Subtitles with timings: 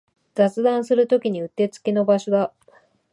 [0.33, 2.51] 雑談するときにうってつけの場所だ